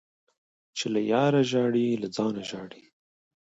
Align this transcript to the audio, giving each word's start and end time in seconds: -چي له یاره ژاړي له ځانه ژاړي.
-چي 0.77 0.85
له 0.93 1.01
یاره 1.11 1.41
ژاړي 1.51 1.87
له 2.01 2.07
ځانه 2.15 2.43
ژاړي. 2.49 2.83